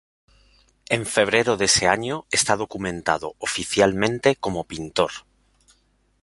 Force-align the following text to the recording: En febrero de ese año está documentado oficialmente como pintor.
En 0.89 1.05
febrero 1.05 1.57
de 1.57 1.65
ese 1.65 1.87
año 1.87 2.25
está 2.31 2.55
documentado 2.55 3.35
oficialmente 3.37 4.35
como 4.35 4.63
pintor. 4.63 5.11